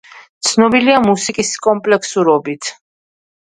ცნობილია 0.47 1.01
მუსიკის 1.03 1.53
კომპლექსურობით. 1.67 2.75